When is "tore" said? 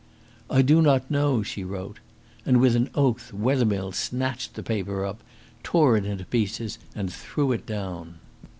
5.61-5.95